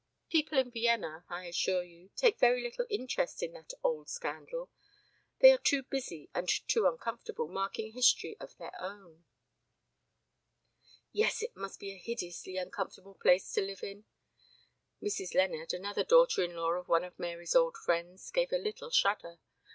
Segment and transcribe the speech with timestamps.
[0.31, 4.71] "People in Vienna, I assure you, take very little interest in that old scandal.
[5.41, 9.25] They are too busy and too uncomfortable making history of their own."
[11.11, 14.05] "Yes, it must be a hideously uncomfortable place to live in."
[15.03, 15.35] Mrs.
[15.35, 19.37] Leonard, another daughter in law of one of Mary's old friends, gave a little shudder.